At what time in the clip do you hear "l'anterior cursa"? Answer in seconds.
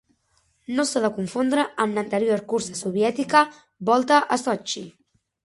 1.99-2.79